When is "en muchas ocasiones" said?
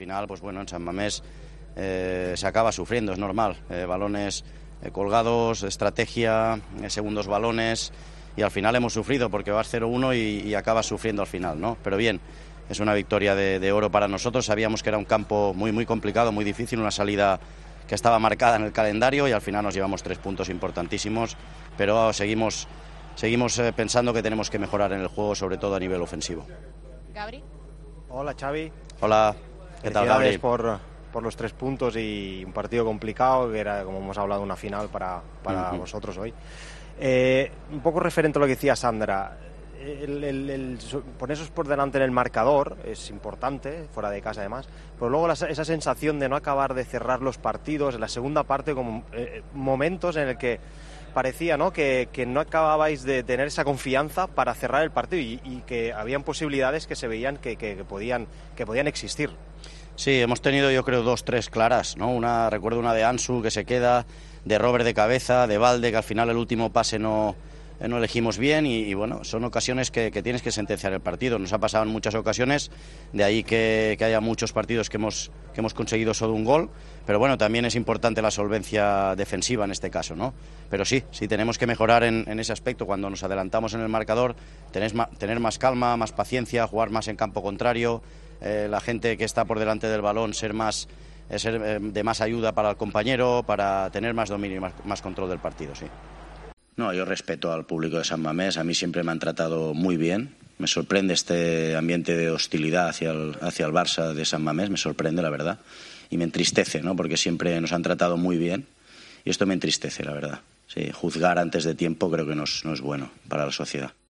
71.84-72.70